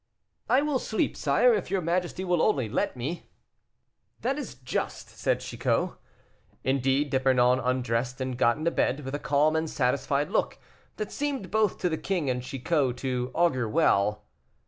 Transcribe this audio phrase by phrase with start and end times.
[0.49, 3.29] "I will sleep, sire, if your majesty will only let me."
[4.21, 5.91] "That is just," said Chicot.
[6.63, 10.57] Indeed D'Epernon undressed and got into bed, with a calm and satisfied look,
[10.95, 14.25] that seemed, both to the king and Chicot to augur well.